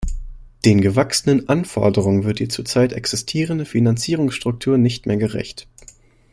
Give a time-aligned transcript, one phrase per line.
[0.65, 5.67] Den gewachsenen Anforderungen wird die zur Zeit existierende Finanzierungsstruktur nicht mehr gerecht.